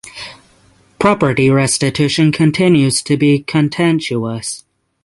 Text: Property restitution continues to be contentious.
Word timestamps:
Property 0.97 1.51
restitution 1.51 2.31
continues 2.31 3.03
to 3.03 3.17
be 3.17 3.43
contentious. 3.43 4.63